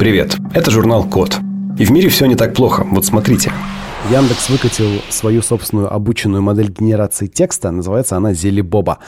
[0.00, 1.36] Привет, это журнал Код.
[1.78, 2.86] И в мире все не так плохо.
[2.90, 3.52] Вот смотрите.
[4.10, 7.70] Яндекс выкатил свою собственную обученную модель генерации текста.
[7.70, 9.00] Называется она Зелебоба.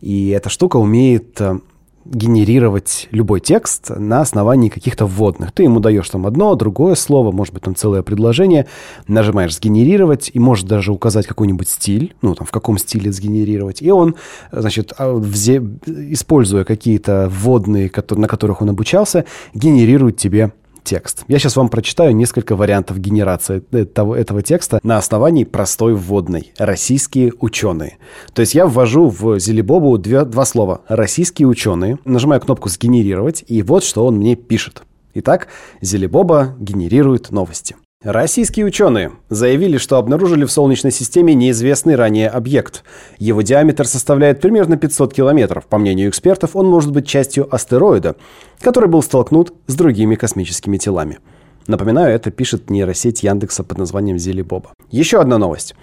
[0.00, 1.58] И эта штука умеет э,
[2.04, 5.52] генерировать любой текст на основании каких-то вводных.
[5.52, 8.66] Ты ему даешь там одно, другое слово, может быть, там целое предложение,
[9.06, 13.82] нажимаешь «сгенерировать», и можешь даже указать какой-нибудь стиль, ну, там, в каком стиле сгенерировать.
[13.82, 14.14] И он,
[14.52, 15.62] значит, а, взе...
[15.86, 20.52] используя какие-то вводные, на которых он обучался, генерирует тебе
[20.88, 21.24] текст.
[21.28, 26.52] Я сейчас вам прочитаю несколько вариантов генерации этого, этого текста на основании простой вводной.
[26.56, 27.98] Российские ученые.
[28.32, 30.80] То есть я ввожу в Зелебобу две, два слова.
[30.88, 31.98] Российские ученые.
[32.06, 34.82] Нажимаю кнопку «Сгенерировать», и вот что он мне пишет.
[35.14, 35.48] Итак,
[35.82, 37.76] Зелебоба генерирует новости.
[38.04, 42.84] Российские ученые заявили, что обнаружили в Солнечной системе неизвестный ранее объект.
[43.18, 45.66] Его диаметр составляет примерно 500 километров.
[45.66, 48.14] По мнению экспертов, он может быть частью астероида,
[48.60, 51.18] который был столкнут с другими космическими телами.
[51.66, 54.70] Напоминаю, это пишет нейросеть Яндекса под названием Зелебоба.
[54.92, 55.74] Еще одна новость.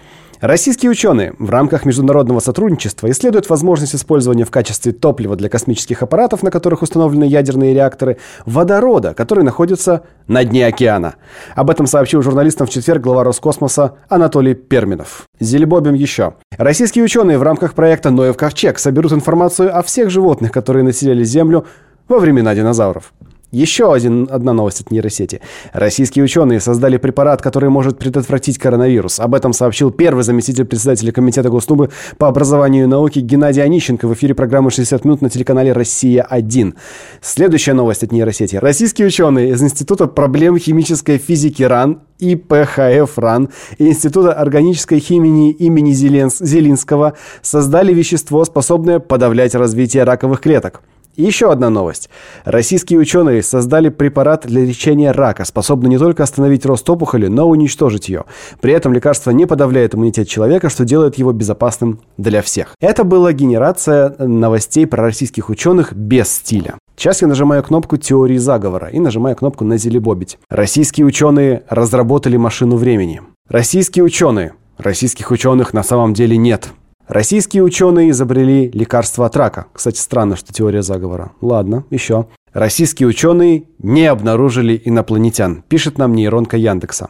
[0.46, 6.44] Российские ученые в рамках международного сотрудничества исследуют возможность использования в качестве топлива для космических аппаратов,
[6.44, 11.16] на которых установлены ядерные реакторы, водорода, который находится на дне океана.
[11.56, 15.24] Об этом сообщил журналистам в четверг глава Роскосмоса Анатолий Перминов.
[15.40, 16.36] Зелебобим еще.
[16.56, 21.66] Российские ученые в рамках проекта «Ноев ковчег» соберут информацию о всех животных, которые населяли Землю
[22.08, 23.14] во времена динозавров.
[23.56, 25.40] Еще один, одна новость от нейросети.
[25.72, 29.18] Российские ученые создали препарат, который может предотвратить коронавирус.
[29.22, 34.14] Об этом сообщил первый заместитель председателя Комитета Госдумы по образованию и науке Геннадий Онищенко в
[34.14, 36.74] эфире программы «60 минут» на телеканале «Россия-1».
[37.22, 38.58] Следующая новость от нейросети.
[38.58, 45.94] Российские ученые из Института проблем химической физики РАН ИПХФ РАН и Института органической химии имени
[45.94, 50.82] Зелинского создали вещество, способное подавлять развитие раковых клеток.
[51.18, 52.10] Еще одна новость.
[52.44, 57.52] Российские ученые создали препарат для лечения рака, способный не только остановить рост опухоли, но и
[57.52, 58.26] уничтожить ее.
[58.60, 62.76] При этом лекарство не подавляет иммунитет человека, что делает его безопасным для всех.
[62.82, 66.76] Это была генерация новостей про российских ученых без стиля.
[66.98, 70.38] Сейчас я нажимаю кнопку теории заговора и нажимаю кнопку на зелебобить.
[70.50, 73.22] Российские ученые разработали машину времени.
[73.50, 74.54] Российские ученые.
[74.78, 76.70] Российских ученых на самом деле нет.
[77.08, 79.68] Российские ученые изобрели лекарство от рака.
[79.74, 81.34] Кстати, странно, что теория заговора.
[81.40, 82.28] Ладно, еще.
[82.52, 87.10] Российские ученые не обнаружили инопланетян, пишет нам нейронка Яндекса.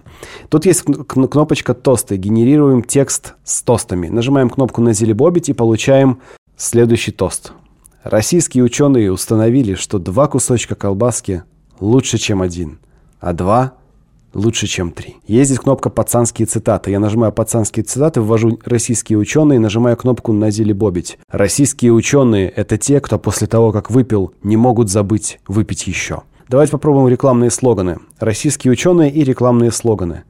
[0.49, 2.17] Тут есть кнопочка «Тосты».
[2.17, 4.07] Генерируем текст с тостами.
[4.07, 6.19] Нажимаем кнопку на зелебобить и получаем
[6.57, 7.53] следующий тост.
[8.03, 11.43] Российские ученые установили, что два кусочка колбаски
[11.79, 12.79] лучше, чем один,
[13.19, 13.75] а два
[14.35, 15.15] лучше, чем три.
[15.25, 16.91] Есть здесь кнопка «Пацанские цитаты».
[16.91, 21.17] Я нажимаю «Пацанские цитаты», ввожу «Российские ученые» и нажимаю кнопку на «Зелебобить».
[21.29, 26.21] Российские ученые– это те, кто после того, как выпил, не могут забыть выпить еще.
[26.47, 27.97] Давайте попробуем рекламные слоганы.
[28.19, 30.23] Российские ученые и рекламные слоганы.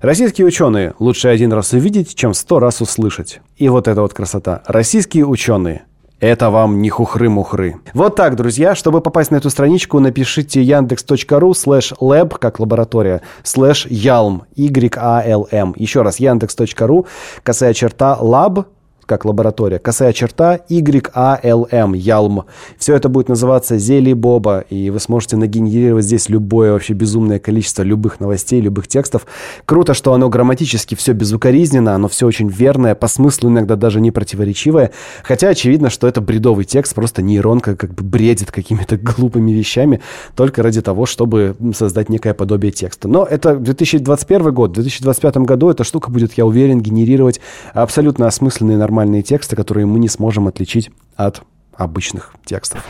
[0.00, 3.42] Российские ученые лучше один раз увидеть, чем сто раз услышать.
[3.58, 4.62] И вот эта вот красота.
[4.66, 5.82] Российские ученые
[6.20, 7.76] это вам не хухры-мухры.
[7.94, 8.74] Вот так, друзья.
[8.74, 15.74] Чтобы попасть на эту страничку, напишите yandex.ru slash lab, как лаборатория, slash yalm, y-a-l-m.
[15.76, 17.06] Еще раз, yandex.ru,
[17.42, 18.66] косая черта lab,
[19.10, 19.80] как лаборатория.
[19.80, 22.44] Косая черта YALM, Ялм.
[22.78, 27.82] Все это будет называться Зели Боба, и вы сможете нагенерировать здесь любое вообще безумное количество
[27.82, 29.26] любых новостей, любых текстов.
[29.64, 34.12] Круто, что оно грамматически все безукоризненно, оно все очень верное, по смыслу иногда даже не
[34.12, 34.92] противоречивое.
[35.24, 40.00] Хотя очевидно, что это бредовый текст, просто нейронка как бы бредит какими-то глупыми вещами
[40.36, 43.08] только ради того, чтобы создать некое подобие текста.
[43.08, 44.70] Но это 2021 год.
[44.70, 47.40] В 2025 году эта штука будет, я уверен, генерировать
[47.74, 51.42] абсолютно осмысленные нормальные нормальные тексты, которые мы не сможем отличить от
[51.74, 52.84] обычных текстов.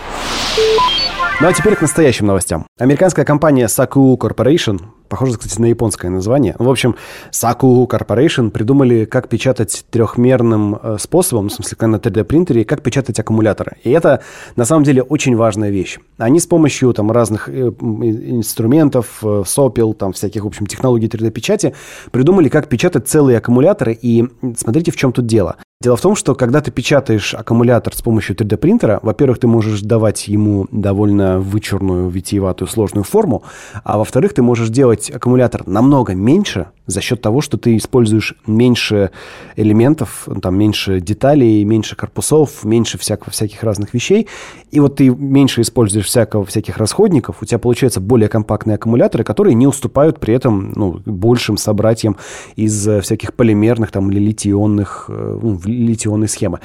[1.41, 2.67] Ну а теперь к настоящим новостям.
[2.79, 6.55] Американская компания Saku Corporation Похоже, кстати, на японское название.
[6.61, 6.95] В общем,
[7.33, 13.77] Saku Corporation придумали, как печатать трехмерным э, способом, в смысле, на 3D-принтере, как печатать аккумуляторы.
[13.83, 14.23] И это,
[14.55, 15.99] на самом деле, очень важная вещь.
[16.17, 21.75] Они с помощью там, разных э, инструментов, э, сопел, там, всяких, в общем, технологий 3D-печати
[22.13, 23.99] придумали, как печатать целые аккумуляторы.
[24.01, 24.25] И
[24.57, 25.57] смотрите, в чем тут дело.
[25.83, 30.29] Дело в том, что когда ты печатаешь аккумулятор с помощью 3D-принтера, во-первых, ты можешь давать
[30.29, 33.45] ему довольно вычурную, витиеватую, сложную форму,
[33.83, 39.11] а во-вторых, ты можешь делать аккумулятор намного меньше за счет того, что ты используешь меньше
[39.57, 44.27] элементов, там меньше деталей, меньше корпусов, меньше всякого, всяких разных вещей.
[44.71, 49.55] И вот ты меньше используешь всякого, всяких расходников, у тебя получаются более компактные аккумуляторы, которые
[49.55, 52.17] не уступают при этом ну, большим собратьям
[52.57, 56.61] из э, всяких полимерных там, или литионных, э, ну, литионной схемы.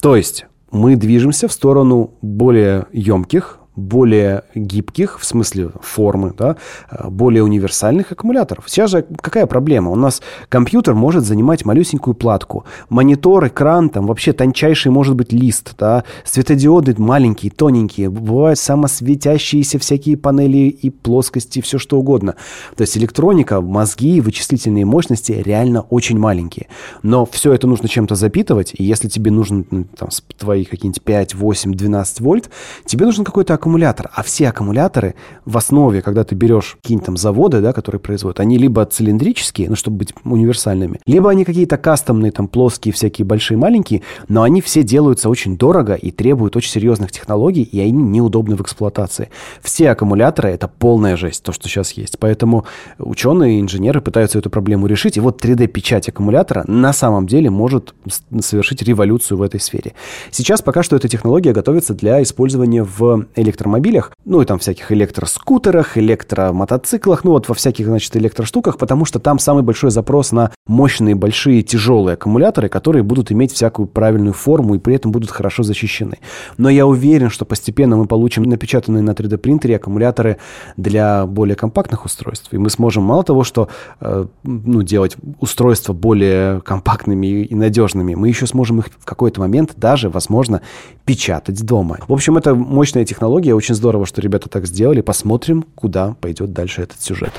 [0.00, 6.56] То есть мы движемся в сторону более емких, более гибких, в смысле формы, да,
[7.04, 8.64] более универсальных аккумуляторов.
[8.66, 9.90] Сейчас же какая проблема?
[9.90, 12.64] У нас компьютер может занимать малюсенькую платку.
[12.88, 20.16] Монитор, экран, там вообще тончайший может быть лист, да, светодиоды маленькие, тоненькие, бывают самосветящиеся всякие
[20.16, 22.34] панели и плоскости, все что угодно.
[22.76, 26.66] То есть электроника, мозги, вычислительные мощности реально очень маленькие.
[27.02, 31.34] Но все это нужно чем-то запитывать, и если тебе нужен ну, там, твои какие-нибудь 5,
[31.34, 32.50] 8, 12 вольт,
[32.84, 33.67] тебе нужен какой-то аккумулятор.
[34.14, 38.58] А все аккумуляторы в основе, когда ты берешь какие-нибудь там заводы, да, которые производят, они
[38.58, 44.02] либо цилиндрические, ну, чтобы быть универсальными, либо они какие-то кастомные, там, плоские, всякие большие, маленькие,
[44.28, 48.62] но они все делаются очень дорого и требуют очень серьезных технологий, и они неудобны в
[48.62, 49.30] эксплуатации.
[49.62, 52.18] Все аккумуляторы— это полная жесть, то, что сейчас есть.
[52.18, 52.64] Поэтому
[52.98, 55.16] ученые, инженеры пытаются эту проблему решить.
[55.16, 57.94] И вот 3D-печать аккумулятора на самом деле может
[58.40, 59.94] совершить революцию в этой сфере.
[60.30, 63.26] Сейчас пока что эта технология готовится для использования в
[63.58, 69.18] электромобилях, ну и там всяких электроскутерах, электромотоциклах, ну вот во всяких, значит, электроштуках, потому что
[69.18, 74.74] там самый большой запрос на мощные, большие, тяжелые аккумуляторы, которые будут иметь всякую правильную форму
[74.74, 76.18] и при этом будут хорошо защищены.
[76.56, 80.38] Но я уверен, что постепенно мы получим напечатанные на 3D принтере аккумуляторы
[80.76, 82.52] для более компактных устройств.
[82.52, 83.68] И мы сможем мало того, что
[84.00, 89.72] э, ну, делать устройства более компактными и надежными, мы еще сможем их в какой-то момент
[89.76, 90.62] даже, возможно,
[91.04, 91.98] печатать дома.
[92.06, 93.47] В общем, это мощная технология.
[93.54, 95.00] Очень здорово, что ребята так сделали.
[95.00, 97.32] Посмотрим, куда пойдет дальше этот сюжет.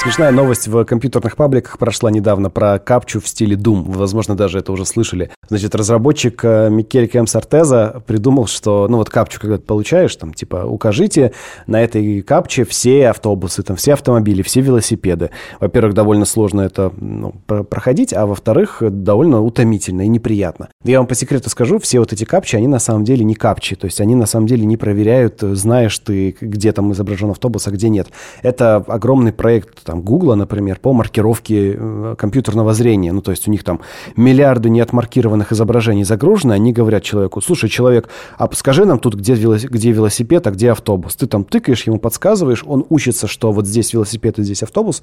[0.00, 3.82] Смешная новость в компьютерных пабликах прошла недавно про капчу в стиле Doom.
[3.82, 5.32] Вы, возможно, даже это уже слышали.
[5.48, 10.32] Значит, разработчик э, Микель Кэмс Артеза придумал, что, ну вот капчу, когда ты получаешь, там,
[10.32, 11.32] типа, укажите
[11.66, 15.30] на этой капче все автобусы, там, все автомобили, все велосипеды.
[15.58, 20.68] Во-первых, довольно сложно это ну, проходить, а во-вторых, довольно утомительно и неприятно.
[20.84, 23.74] Я вам по секрету скажу, все вот эти капчи, они на самом деле не капчи,
[23.74, 27.72] то есть они на самом деле не проверяют, знаешь ты, где там изображен автобус, а
[27.72, 28.06] где нет.
[28.42, 33.10] Это огромный проект там Гугла, например, по маркировке э, компьютерного зрения.
[33.10, 33.80] Ну, то есть у них там
[34.16, 39.92] миллиарды неотмаркированных изображений загружены, они говорят человеку, слушай, человек, а скажи нам тут, где, где
[39.92, 41.16] велосипед, а где автобус.
[41.16, 45.02] Ты там тыкаешь, ему подсказываешь, он учится, что вот здесь велосипед и здесь автобус,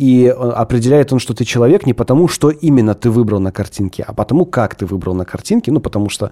[0.00, 4.02] и э, определяет он, что ты человек не потому, что именно ты выбрал на картинке,
[4.08, 6.30] а потому, как ты выбрал на картинке, ну, потому что,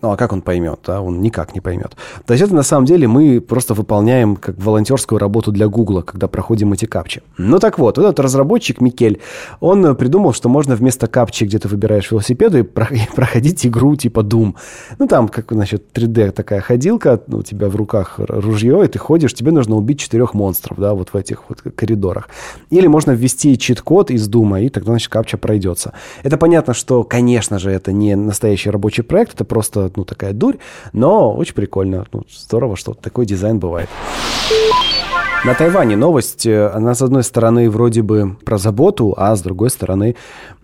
[0.00, 1.96] ну, а как он поймет, да, он никак не поймет.
[2.24, 6.28] То есть это на самом деле мы просто выполняем как волонтерскую работу для Гугла, когда
[6.28, 7.22] проходим эти капчи.
[7.36, 9.18] Ну, так вот, этот разработчик Микель,
[9.58, 12.62] он придумал, что можно вместо капчи, где ты выбираешь велосипеды,
[13.16, 14.54] проходить игру типа Doom.
[15.00, 19.34] Ну, там, как, значит, 3D такая ходилка, у тебя в руках ружье, и ты ходишь,
[19.34, 22.28] тебе нужно убить четырех монстров, да, вот в этих вот коридорах.
[22.70, 25.94] Или можно можно ввести чит-код из Дума, и тогда, значит, капча пройдется.
[26.22, 30.56] Это понятно, что, конечно же, это не настоящий рабочий проект, это просто, ну, такая дурь,
[30.92, 32.04] но очень прикольно.
[32.12, 33.88] Ну, здорово, что такой дизайн бывает.
[35.42, 39.70] На Тайване новость, э, она с одной стороны вроде бы про заботу, а с другой
[39.70, 40.14] стороны,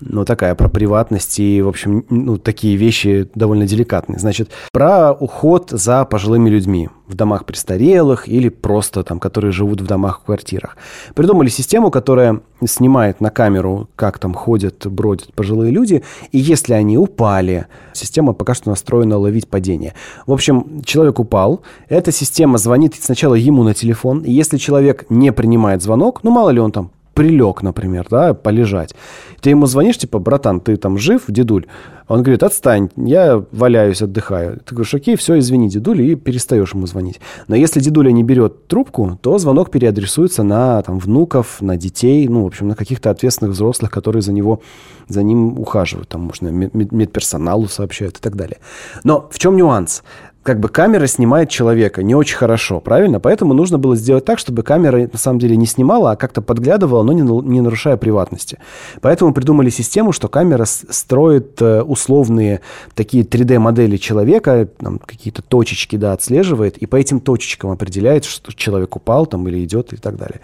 [0.01, 4.19] ну такая про приватность и, в общем, ну такие вещи довольно деликатные.
[4.19, 9.87] Значит, про уход за пожилыми людьми в домах престарелых или просто там, которые живут в
[9.87, 10.77] домах, в квартирах.
[11.15, 16.97] Придумали систему, которая снимает на камеру, как там ходят, бродят пожилые люди, и если они
[16.97, 19.95] упали, система пока что настроена ловить падение.
[20.27, 25.33] В общем, человек упал, эта система звонит сначала ему на телефон, и если человек не
[25.33, 28.95] принимает звонок, ну мало ли он там прилег, например, да, полежать.
[29.41, 31.67] Ты ему звонишь, типа, братан, ты там жив, дедуль?
[32.09, 34.61] Он говорит, отстань, я валяюсь, отдыхаю.
[34.65, 37.21] Ты говоришь, окей, все, извини, дедуль, и перестаешь ему звонить.
[37.49, 42.45] Но если дедуля не берет трубку, то звонок переадресуется на там, внуков, на детей, ну,
[42.45, 44.61] в общем, на каких-то ответственных взрослых, которые за него,
[45.09, 46.09] за ним ухаживают.
[46.09, 48.59] Там, можно медперсоналу сообщают и так далее.
[49.03, 50.03] Но в чем нюанс?
[50.47, 53.19] как бы камера снимает человека не очень хорошо, правильно?
[53.19, 57.03] Поэтому нужно было сделать так, чтобы камера на самом деле не снимала, а как-то подглядывала,
[57.03, 58.59] но не, не нарушая приватности.
[59.01, 62.61] Поэтому придумали систему, что камера строит э, условные
[62.95, 68.97] такие 3D-модели человека, там, какие-то точечки, да, отслеживает, и по этим точечкам определяет, что человек
[68.97, 70.41] упал там или идет и так далее.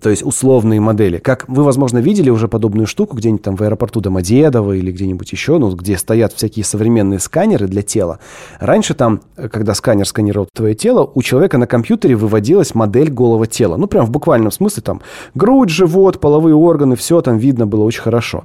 [0.00, 1.18] То есть условные модели.
[1.18, 5.58] Как вы, возможно, видели уже подобную штуку где-нибудь там в аэропорту Домодедово или где-нибудь еще,
[5.58, 8.18] ну, где стоят всякие современные сканеры для тела.
[8.60, 9.20] Раньше там
[9.50, 13.76] когда сканер сканировал твое тело, у человека на компьютере выводилась модель голого тела.
[13.76, 15.02] Ну, прям в буквальном смысле там
[15.34, 18.44] грудь, живот, половые органы, все там видно было очень хорошо.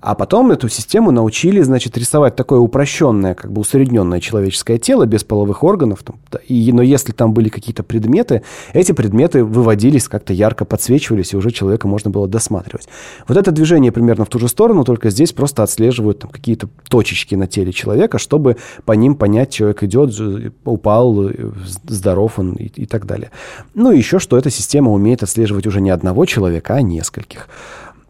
[0.00, 5.24] А потом эту систему научили, значит, рисовать такое упрощенное, как бы усредненное человеческое тело без
[5.24, 6.04] половых органов.
[6.04, 11.36] Там, и, но если там были какие-то предметы, эти предметы выводились, как-то ярко подсвечивались, и
[11.36, 12.88] уже человека можно было досматривать.
[13.26, 17.34] Вот это движение примерно в ту же сторону, только здесь просто отслеживают там, какие-то точечки
[17.34, 20.14] на теле человека, чтобы по ним понять, человек идет,
[20.64, 21.30] упал,
[21.84, 23.30] здоров он и, и так далее.
[23.74, 27.48] Ну и еще, что эта система умеет отслеживать уже не одного человека, а нескольких.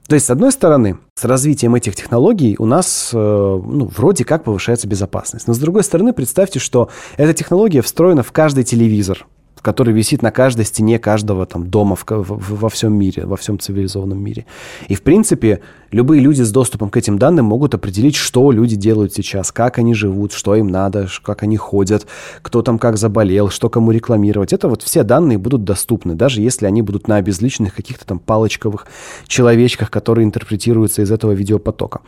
[0.09, 4.43] То есть, с одной стороны, с развитием этих технологий у нас, э, ну, вроде как
[4.43, 5.47] повышается безопасность.
[5.47, 6.89] Но с другой стороны, представьте, что
[7.19, 9.27] эта технология встроена в каждый телевизор
[9.63, 13.59] который висит на каждой стене каждого там дома в, в, во всем мире, во всем
[13.59, 14.47] цивилизованном мире.
[14.89, 15.61] И, в принципе,
[15.91, 19.95] любые люди с доступом к этим данным могут определить, что люди делают сейчас, как они
[19.95, 22.07] живут, что им надо, как они ходят,
[22.43, 24.53] кто там как заболел, что кому рекламировать.
[24.53, 28.87] Это вот все данные будут доступны, даже если они будут на обезличенных каких-то там палочковых
[29.27, 32.01] человечках, которые интерпретируются из этого видеопотока.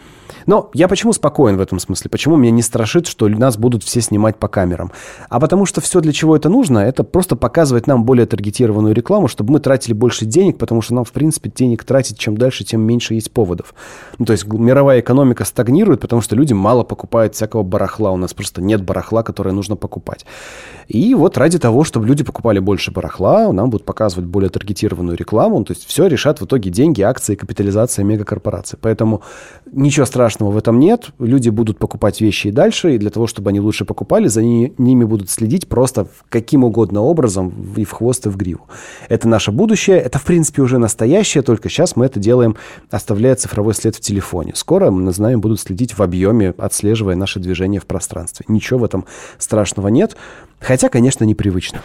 [0.46, 2.10] Но я почему спокоен в этом смысле?
[2.10, 4.92] Почему меня не страшит, что нас будут все снимать по камерам?
[5.28, 9.28] А потому что все, для чего это нужно, это просто показывать нам более таргетированную рекламу,
[9.28, 12.80] чтобы мы тратили больше денег, потому что нам, в принципе, денег тратить чем дальше, тем
[12.82, 13.74] меньше есть поводов.
[14.18, 18.10] Ну, то есть мировая экономика стагнирует, потому что люди мало покупают всякого барахла.
[18.10, 20.26] У нас просто нет барахла, которое нужно покупать.
[20.88, 25.64] И вот ради того, чтобы люди покупали больше барахла, нам будут показывать более таргетированную рекламу.
[25.64, 28.78] То есть все решат в итоге деньги, акции, капитализация мегакорпораций.
[28.80, 29.22] Поэтому
[29.70, 31.10] ничего страшного в этом нет.
[31.18, 35.04] Люди будут покупать вещи и дальше, и для того, чтобы они лучше покупали, за ними
[35.04, 38.66] будут следить просто каким угодно образом, и в хвост, и в гриву.
[39.08, 42.56] Это наше будущее, это, в принципе, уже настоящее, только сейчас мы это делаем,
[42.90, 44.52] оставляя цифровой след в телефоне.
[44.54, 48.46] Скоро мы нами будут следить в объеме, отслеживая наши движения в пространстве.
[48.48, 49.04] Ничего в этом
[49.38, 50.16] страшного нет,
[50.58, 51.80] хотя, конечно, непривычно.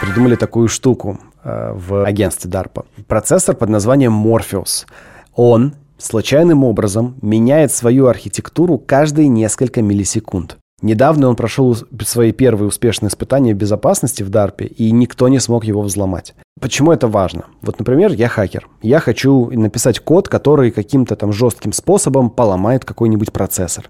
[0.00, 2.84] Придумали такую штуку э, в агентстве DARPA.
[3.06, 4.86] Процессор под названием Morpheus.
[5.34, 10.58] Он случайным образом меняет свою архитектуру каждые несколько миллисекунд.
[10.82, 15.80] Недавно он прошел свои первые успешные испытания безопасности в DARPе, и никто не смог его
[15.80, 16.34] взломать.
[16.60, 17.46] Почему это важно?
[17.62, 18.68] Вот, например, я хакер.
[18.82, 23.88] Я хочу написать код, который каким-то там жестким способом поломает какой-нибудь процессор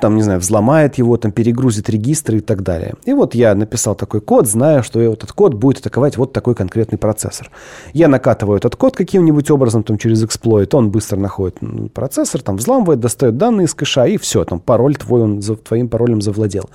[0.00, 2.94] там, не знаю, взломает его, там, перегрузит регистры и так далее.
[3.04, 6.98] И вот я написал такой код, зная, что этот код будет атаковать вот такой конкретный
[6.98, 7.50] процессор.
[7.92, 11.58] Я накатываю этот код каким-нибудь образом там через эксплойт, он быстро находит
[11.94, 15.88] процессор, там, взламывает, достает данные из кэша, и все, там, пароль твой, он за, твоим
[15.88, 16.68] паролем завладел.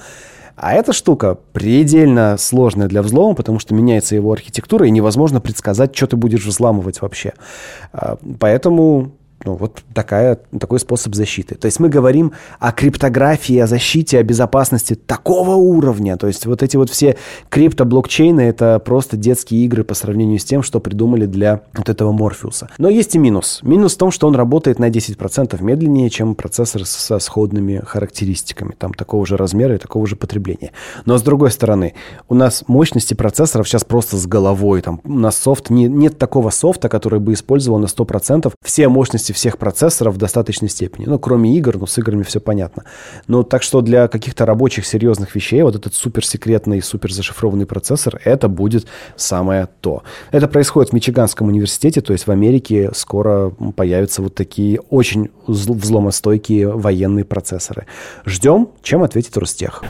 [0.56, 5.96] А эта штука предельно сложная для взлома, потому что меняется его архитектура, и невозможно предсказать,
[5.96, 7.34] что ты будешь взламывать вообще.
[7.94, 9.12] А, поэтому
[9.44, 11.56] ну, вот такая, такой способ защиты.
[11.56, 16.18] То есть мы говорим о криптографии, о защите, о безопасности такого уровня.
[16.18, 17.18] То есть вот эти вот все
[17.50, 22.70] криптоблокчейны— это просто детские игры по сравнению с тем, что придумали для вот этого Морфеуса.
[22.78, 23.60] Но есть и минус.
[23.64, 28.76] Минус в том, что он работает на 10% медленнее, чем процессор со сходными характеристиками.
[28.78, 30.72] Там такого же размера и такого же потребления.
[31.06, 31.94] Но с другой стороны,
[32.30, 34.82] у нас мощности процессоров сейчас просто с головой.
[34.82, 39.31] Там у нас софт, не, нет такого софта, который бы использовал на 100% все мощности
[39.32, 41.06] мощности всех процессоров в достаточной степени.
[41.08, 42.84] Ну, кроме игр, ну, с играми все понятно.
[43.28, 48.88] Но так что для каких-то рабочих серьезных вещей вот этот суперсекретный, суперзашифрованный процессор, это будет
[49.16, 50.04] самое то.
[50.32, 56.68] Это происходит в Мичиганском университете, то есть в Америке скоро появятся вот такие очень взломостойкие
[56.68, 57.86] военные процессоры.
[58.26, 59.84] Ждем, чем ответит Ростех.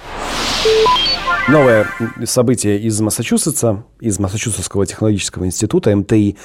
[1.52, 1.86] Новое
[2.24, 6.38] событие из Массачусетса, из Массачусетского технологического института, МТИ.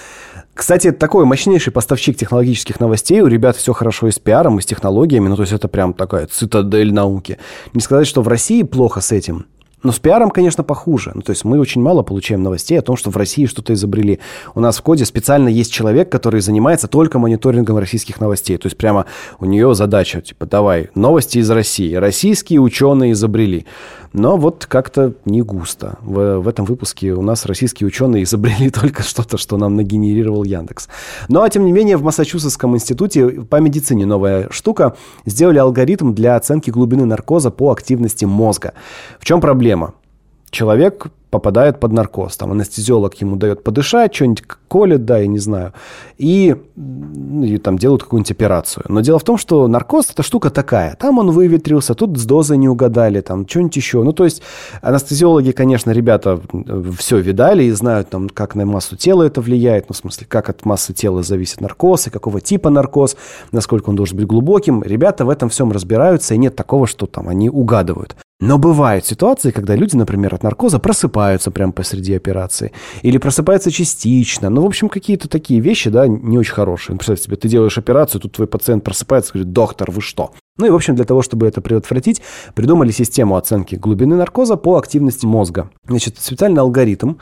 [0.53, 3.21] Кстати, такой мощнейший поставщик технологических новостей.
[3.21, 5.29] У ребят все хорошо и с пиаром, и с технологиями.
[5.29, 7.39] Ну, то есть это прям такая цитадель науки.
[7.73, 9.47] Не сказать, что в России плохо с этим.
[9.87, 11.13] Но с пиаром, конечно, похуже.
[11.15, 14.19] Ну, то есть мы очень мало получаем новостей о том, что в России что-то изобрели.
[14.57, 18.57] У нас в коде специально есть человек, который занимается только мониторингом российских новостей.
[18.57, 19.07] То есть прямо
[19.39, 21.95] у нее задача, типа, давай, новости из России.
[21.95, 23.67] Российские ученые изобрели.
[24.13, 25.99] Но вот как-то не густо.
[26.03, 30.89] В, в этом выпуске у нас российские ученые изобрели только что-то, что нам нагенерировал Яндекс.
[31.29, 34.97] Ну, а тем не менее, в Массачусетском институте по медицине новая штука.
[35.25, 38.75] Сделали алгоритм для оценки глубины наркоза по активности мозга.
[39.19, 39.95] В чем проблема?
[40.51, 42.37] Человек попадает под наркоз.
[42.37, 45.75] Там анестезиолог ему дает подышать, что-нибудь колет, да, я не знаю.
[46.17, 48.85] И, ну, и там делают какую-нибудь операцию.
[48.89, 50.97] Но дело в том, что наркоз– это штука такая.
[50.97, 54.03] Там он выветрился, тут с дозой не угадали, там что-нибудь еще.
[54.03, 54.43] Ну, то есть
[54.81, 56.41] анестезиологи, конечно, ребята
[56.99, 59.89] все видали и знают, там, как на массу тела это влияет.
[59.89, 63.17] Ну, в смысле, как от массы тела зависит наркоз и какого типа наркоз,
[63.53, 64.83] насколько он должен быть глубоким.
[64.83, 68.17] Ребята в этом всем разбираются, и нет такого, что там они угадывают.
[68.39, 72.73] Но бывают ситуации, когда люди, например, от наркоза просыпаются прямо посреди операции.
[73.01, 74.51] Или просыпаются частично.
[74.51, 76.95] Ну, в общем, какие-то такие вещи, да, не очень хорошие.
[76.95, 80.33] Ну, представь себе, ты делаешь операцию, тут твой пациент просыпается говорит, доктор, вы что?
[80.59, 82.21] Ну и, в общем, для того, чтобы это предотвратить,
[82.55, 85.71] придумали систему оценки глубины наркоза по активности мозга.
[85.87, 87.15] Значит, специальный алгоритм,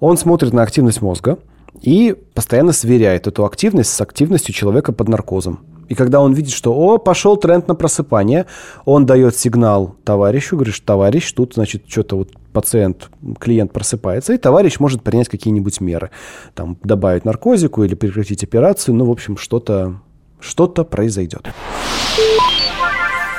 [0.00, 1.38] он смотрит на активность мозга
[1.80, 5.60] и постоянно сверяет эту активность с активностью человека под наркозом.
[5.88, 8.46] И когда он видит, что, о, пошел тренд на просыпание,
[8.84, 14.80] он дает сигнал товарищу, говорит, товарищ, тут, значит, что-то вот пациент, клиент просыпается, и товарищ
[14.80, 16.10] может принять какие-нибудь меры.
[16.54, 20.00] Там, добавить наркозику или прекратить операцию, ну, в общем, что-то
[20.40, 21.48] что-то произойдет.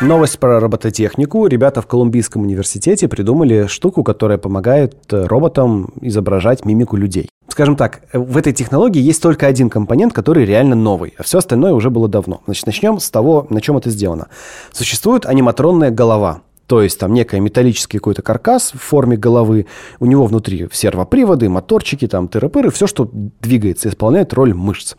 [0.01, 1.47] Новость про робототехнику.
[1.47, 7.29] Ребята в Колумбийском университете придумали штуку, которая помогает э, роботам изображать мимику людей.
[7.57, 11.39] Скажем так, э, в этой технологии есть только один компонент, который реально новый, а все
[11.39, 12.43] остальное уже было давно.
[12.45, 14.27] Значит, начнем с того, на чем это сделано.
[14.71, 19.65] Существует аниматронная голова, то есть там некий металлический какой-то каркас в форме головы,
[19.99, 24.93] у него внутри сервоприводы, моторчики, там тыры-пыры, все, что двигается, исполняет роль мышц.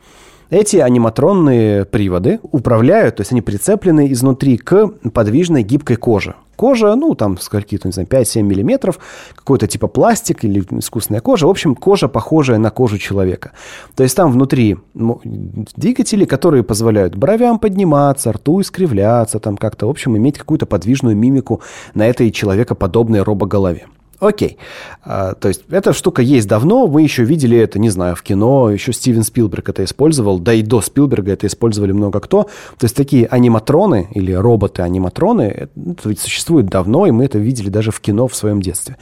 [0.51, 6.37] Эти аниматронные приводы управляют, то есть они прицеплены изнутри к подвижной гибкой коже.
[6.57, 8.99] Кожа, ну, там, скольки-то, не знаю, 5-7 миллиметров,
[9.35, 11.47] какой-то типа пластик или искусственная кожа.
[11.47, 13.53] В общем, кожа, похожая на кожу человека.
[13.95, 20.17] То есть там внутри двигатели, которые позволяют бровям подниматься, рту искривляться, там как-то, в общем,
[20.17, 21.61] иметь какую-то подвижную мимику
[21.95, 23.87] на этой человекоподобной робоголове.
[24.21, 24.59] Окей.
[25.05, 28.69] А, то есть эта штука есть давно, мы еще видели это, не знаю, в кино,
[28.71, 32.45] еще Стивен Спилберг это использовал, да и до Спилберга это использовали много кто.
[32.79, 38.01] То есть такие аниматроны или роботы-аниматроны это существуют давно, и мы это видели даже в
[38.01, 38.97] кино в своем детстве.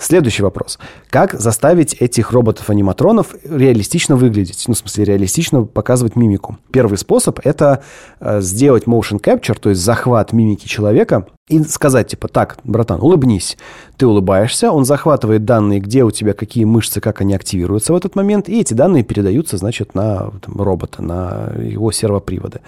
[0.00, 0.78] Следующий вопрос.
[1.10, 4.64] Как заставить этих роботов-аниматронов реалистично выглядеть?
[4.66, 6.56] Ну, в смысле, реалистично показывать мимику.
[6.72, 7.82] Первый способ– это
[8.18, 13.58] э, сделать motion capture, то есть захват мимики человека, и сказать, типа, так, братан, улыбнись.
[13.98, 18.16] Ты улыбаешься, он захватывает данные, где у тебя какие мышцы, как они активируются в этот
[18.16, 22.60] момент, и эти данные передаются, значит, на там, робота, на его сервоприводы.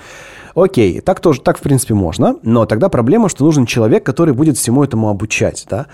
[0.55, 4.59] Окей, так тоже, так, в принципе, можно, но тогда проблема, что нужен человек, который будет
[4.59, 5.87] всему этому обучать, да.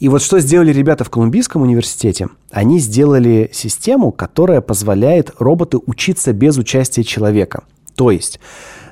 [0.00, 2.28] И вот что сделали ребята в Колумбийском университете?
[2.50, 7.64] Они сделали систему, которая позволяет роботу учиться без участия человека.
[7.94, 8.40] То есть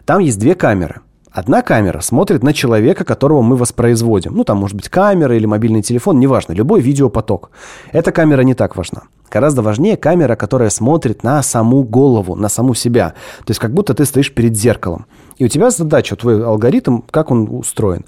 [0.04, 1.00] там есть две камеры.
[1.32, 4.35] Одна камера смотрит на человека, которого мы воспроизводим.
[4.35, 7.50] Ну, там может быть камера или мобильный телефон, неважно, любой видеопоток.
[7.90, 9.02] Эта камера не так важна.
[9.30, 13.14] Гораздо важнее камера, которая смотрит на саму голову, на саму себя.
[13.46, 15.07] То есть как будто ты стоишь перед зеркалом.
[15.38, 18.05] И у тебя задача, твой алгоритм, как он устроен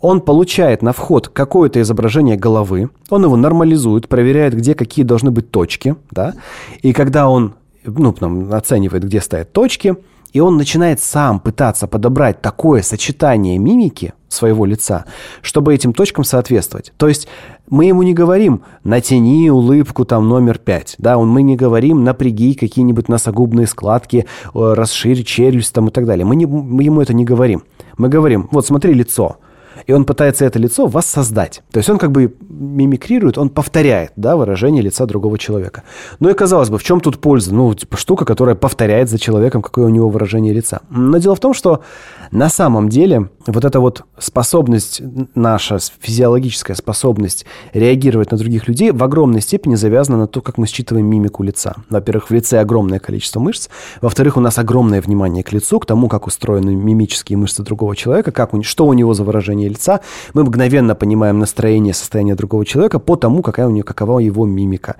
[0.00, 5.50] он получает на вход какое-то изображение головы, он его нормализует, проверяет, где какие должны быть
[5.50, 6.34] точки, да,
[6.82, 9.96] и когда он ну, там, оценивает, где стоят точки,
[10.32, 15.06] и он начинает сам пытаться подобрать такое сочетание мимики своего лица,
[15.42, 16.92] чтобы этим точкам соответствовать.
[16.98, 17.26] То есть
[17.68, 22.54] мы ему не говорим «натяни улыбку там номер пять», да, он, мы не говорим «напряги
[22.54, 26.24] какие-нибудь носогубные складки, э, расширь челюсть там и так далее».
[26.24, 27.64] Мы, не, мы ему это не говорим.
[27.98, 29.38] Мы говорим «вот смотри лицо»,
[29.86, 31.62] и он пытается это лицо воссоздать.
[31.70, 35.82] То есть он как бы мимикрирует, он повторяет да, выражение лица другого человека.
[36.18, 37.54] Ну и казалось бы, в чем тут польза?
[37.54, 40.80] Ну, типа штука, которая повторяет за человеком, какое у него выражение лица.
[40.90, 41.82] Но дело в том, что
[42.30, 45.02] на самом деле вот эта вот способность,
[45.34, 50.66] наша физиологическая способность реагировать на других людей в огромной степени завязана на то, как мы
[50.66, 51.74] считываем мимику лица.
[51.88, 53.68] Во-первых, в лице огромное количество мышц.
[54.00, 58.32] Во-вторых, у нас огромное внимание к лицу, к тому, как устроены мимические мышцы другого человека,
[58.32, 60.00] как у, что у него за выражение лица.
[60.34, 64.96] Мы мгновенно понимаем настроение, состояние другого человека по тому, какая у него, какова его мимика.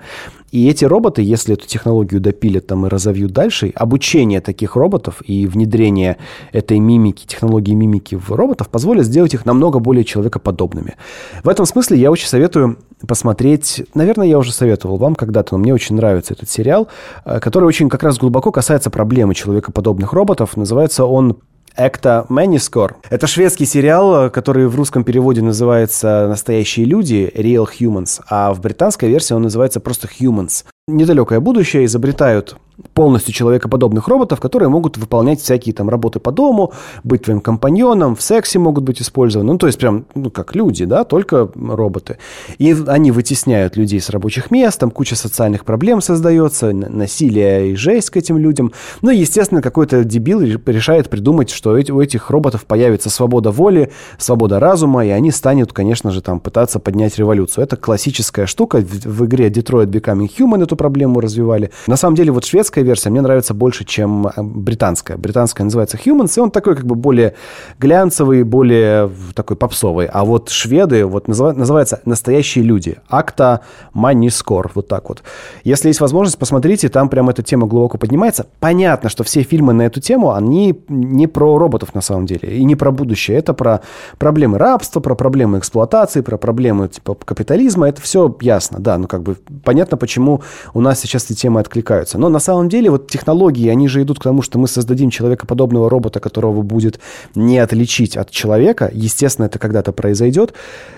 [0.51, 5.47] И эти роботы, если эту технологию допилят там и разовьют дальше, обучение таких роботов и
[5.47, 6.17] внедрение
[6.51, 10.95] этой мимики, технологии мимики в роботов позволит сделать их намного более человекоподобными.
[11.43, 12.77] В этом смысле я очень советую
[13.07, 16.87] посмотреть, наверное, я уже советовал вам когда-то, но мне очень нравится этот сериал,
[17.25, 20.57] э, который очень как раз глубоко касается проблемы человекоподобных роботов.
[20.57, 21.37] Называется он
[21.75, 22.97] Экта Мэнискор.
[23.09, 29.09] Это шведский сериал, который в русском переводе называется «Настоящие люди», Real Humans, а в британской
[29.09, 30.65] версии он называется просто Humans.
[30.87, 32.57] Недалекое будущее изобретают
[32.93, 38.23] полностью человекоподобных роботов, которые могут выполнять всякие там работы по дому, быть твоим компаньоном, в
[38.23, 39.53] сексе могут быть использованы.
[39.53, 42.17] Ну, то есть прям, ну, как люди, да, только роботы.
[42.57, 48.09] И они вытесняют людей с рабочих мест, там куча социальных проблем создается, насилие и жесть
[48.09, 48.73] к этим людям.
[49.03, 55.05] Ну, естественно, какой-то дебил решает придумать, что у этих роботов появится свобода воли, свобода разума,
[55.05, 57.63] и они станут, конечно же, там пытаться поднять революцию.
[57.63, 58.79] Это классическая штука.
[58.79, 61.71] В игре Detroit Becoming Human эту проблему развивали.
[61.87, 65.17] На самом деле, вот английская версия мне нравится больше, чем э, британская.
[65.17, 67.33] Британская называется Humans, и он такой как бы более
[67.79, 70.07] глянцевый, более такой попсовый.
[70.07, 72.97] А вот шведы, вот называется «Настоящие люди».
[73.09, 73.59] Акта
[73.93, 75.23] Манискор, вот так вот.
[75.65, 78.45] Если есть возможность, посмотрите, там прям эта тема глубоко поднимается.
[78.59, 82.63] Понятно, что все фильмы на эту тему, они не про роботов на самом деле, и
[82.63, 83.37] не про будущее.
[83.37, 83.81] Это про
[84.17, 87.89] проблемы рабства, про проблемы эксплуатации, про проблемы типа капитализма.
[87.89, 88.97] Это все ясно, да.
[88.97, 90.41] Ну, как бы понятно, почему
[90.73, 92.17] у нас сейчас эти темы откликаются.
[92.17, 95.89] Но на самом деле вот технологии, они же идут к тому, что мы создадим человекоподобного
[95.89, 96.99] робота, которого будет
[97.35, 98.89] не отличить от человека.
[98.93, 100.53] Естественно, это когда-то произойдет.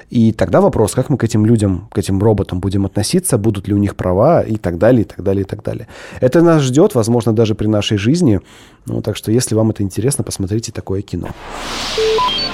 [0.09, 3.73] И тогда вопрос, как мы к этим людям, к этим роботам будем относиться, будут ли
[3.73, 5.87] у них права и так далее, и так далее, и так далее.
[6.19, 8.39] Это нас ждет, возможно, даже при нашей жизни.
[8.85, 11.29] Ну, так что, если вам это интересно, посмотрите такое кино.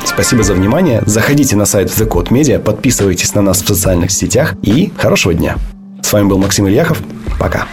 [0.06, 1.04] Спасибо за внимание.
[1.06, 5.58] Заходите на сайт The Code Media, подписывайтесь на нас в социальных сетях и хорошего дня.
[6.02, 7.02] С вами был Максим Ильяхов.
[7.40, 7.68] Пока.